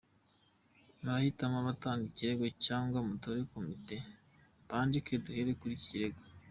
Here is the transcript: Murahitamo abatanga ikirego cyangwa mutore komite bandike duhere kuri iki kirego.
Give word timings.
Murahitamo 1.01 1.57
abatanga 1.61 2.03
ikirego 2.09 2.45
cyangwa 2.65 2.97
mutore 3.09 3.39
komite 3.51 3.95
bandike 4.67 5.13
duhere 5.23 5.51
kuri 5.59 5.73
iki 5.77 5.89
kirego. 5.91 6.21